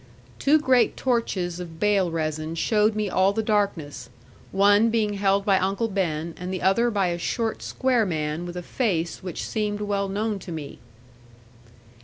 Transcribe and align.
Two 0.39 0.57
great 0.59 0.97
torches 0.97 1.59
of 1.59 1.79
bale 1.79 2.09
resin 2.09 2.55
showed 2.55 2.95
me 2.95 3.07
all 3.07 3.33
the 3.33 3.43
darkness, 3.43 4.09
one 4.51 4.89
being 4.89 5.13
held 5.13 5.45
by 5.45 5.59
Uncle 5.59 5.87
Ben 5.87 6.33
and 6.39 6.51
the 6.51 6.59
other 6.63 6.89
by 6.89 7.09
a 7.09 7.19
short 7.19 7.61
square 7.61 8.03
man 8.07 8.43
with 8.47 8.57
a 8.57 8.63
face 8.63 9.21
which 9.21 9.45
seemed 9.47 9.79
well 9.79 10.09
known 10.09 10.39
to 10.39 10.51
me. 10.51 10.79